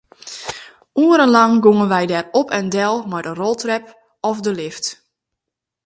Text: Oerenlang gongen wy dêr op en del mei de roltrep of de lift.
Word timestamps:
Oerenlang 1.01 1.53
gongen 1.63 1.91
wy 1.93 2.03
dêr 2.11 2.25
op 2.39 2.47
en 2.59 2.67
del 2.75 2.95
mei 3.11 3.21
de 3.25 3.31
roltrep 3.39 3.85
of 4.29 4.37
de 4.45 4.51
lift. 4.59 4.85